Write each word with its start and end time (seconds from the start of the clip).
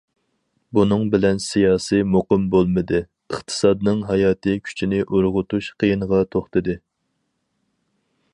بۇنىڭ 0.77 1.03
بىلەن 1.15 1.41
سىياسىي 1.47 2.03
مۇقىم 2.13 2.47
بولمىدى، 2.55 3.01
ئىقتىسادنىڭ 3.03 4.01
ھاياتى 4.13 4.57
كۈچىنى 4.69 5.05
ئۇرغۇتۇش 5.05 5.71
قىيىنغا 5.85 6.25
توختىدى. 6.37 6.81